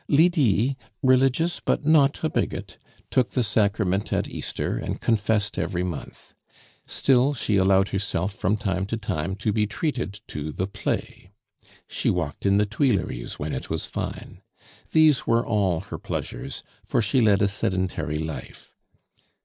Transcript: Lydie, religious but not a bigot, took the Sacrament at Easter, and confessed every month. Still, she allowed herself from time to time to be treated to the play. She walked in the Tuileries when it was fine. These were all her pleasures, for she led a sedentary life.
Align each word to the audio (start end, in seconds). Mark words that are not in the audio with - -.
Lydie, 0.07 0.77
religious 1.03 1.59
but 1.59 1.85
not 1.85 2.23
a 2.23 2.29
bigot, 2.31 2.79
took 3.11 3.29
the 3.29 3.43
Sacrament 3.43 4.11
at 4.11 4.27
Easter, 4.27 4.75
and 4.75 4.99
confessed 4.99 5.59
every 5.59 5.83
month. 5.83 6.33
Still, 6.87 7.35
she 7.35 7.55
allowed 7.55 7.89
herself 7.89 8.33
from 8.33 8.57
time 8.57 8.87
to 8.87 8.97
time 8.97 9.35
to 9.35 9.53
be 9.53 9.67
treated 9.67 10.21
to 10.29 10.51
the 10.51 10.65
play. 10.65 11.29
She 11.87 12.09
walked 12.09 12.47
in 12.47 12.57
the 12.57 12.65
Tuileries 12.65 13.37
when 13.37 13.53
it 13.53 13.69
was 13.69 13.85
fine. 13.85 14.41
These 14.91 15.27
were 15.27 15.45
all 15.45 15.81
her 15.81 15.99
pleasures, 15.99 16.63
for 16.83 16.99
she 17.03 17.21
led 17.21 17.43
a 17.43 17.47
sedentary 17.47 18.17
life. 18.17 18.73